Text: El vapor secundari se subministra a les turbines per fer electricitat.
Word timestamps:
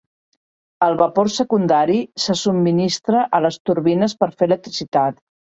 El 0.85 0.95
vapor 1.01 1.29
secundari 1.33 1.99
se 2.25 2.37
subministra 2.45 3.21
a 3.41 3.45
les 3.47 3.63
turbines 3.71 4.21
per 4.23 4.33
fer 4.41 4.49
electricitat. 4.53 5.25